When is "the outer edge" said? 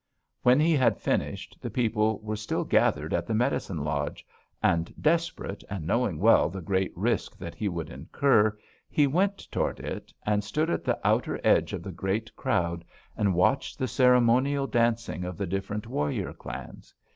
10.83-11.71